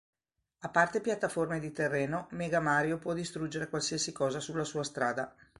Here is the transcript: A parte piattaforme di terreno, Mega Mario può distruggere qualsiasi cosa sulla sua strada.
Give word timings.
A 0.61 0.69
parte 0.71 0.99
piattaforme 0.99 1.59
di 1.59 1.71
terreno, 1.71 2.25
Mega 2.31 2.59
Mario 2.59 2.97
può 2.97 3.13
distruggere 3.13 3.69
qualsiasi 3.69 4.11
cosa 4.11 4.39
sulla 4.39 4.63
sua 4.63 4.83
strada. 4.83 5.35